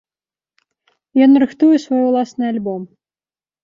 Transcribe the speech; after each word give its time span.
Ён 1.27 1.31
рыхтуе 1.45 1.77
свой 1.87 2.03
уласны 2.09 2.43
альбом. 2.53 2.93